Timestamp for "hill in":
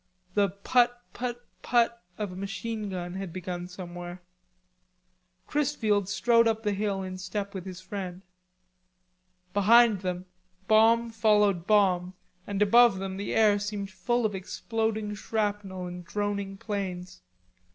6.73-7.19